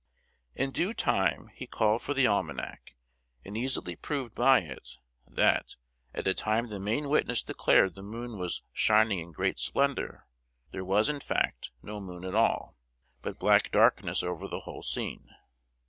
In 0.55 0.71
due 0.71 0.95
time 0.95 1.49
he 1.53 1.67
called 1.67 2.01
for 2.01 2.15
the 2.15 2.25
almanac, 2.25 2.95
and 3.45 3.55
easily 3.55 3.95
proved 3.95 4.33
by 4.33 4.61
it, 4.61 4.97
that, 5.27 5.75
at 6.11 6.25
the 6.25 6.33
time 6.33 6.69
the 6.69 6.79
main 6.79 7.07
witness 7.07 7.43
declared 7.43 7.93
the 7.93 8.01
moon 8.01 8.39
was 8.39 8.63
shining 8.73 9.19
in 9.19 9.31
great 9.31 9.59
splendor, 9.59 10.25
there 10.71 10.83
was, 10.83 11.07
in 11.07 11.19
fact, 11.19 11.69
no 11.83 11.99
moon 12.01 12.25
at 12.25 12.33
all, 12.33 12.79
but 13.21 13.37
black 13.37 13.69
darkness 13.69 14.23
over 14.23 14.47
the 14.47 14.61
whole 14.61 14.81
scene. 14.81 15.27